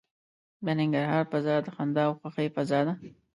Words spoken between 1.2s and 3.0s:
فضا د خندا او خوښۍ فضا ده.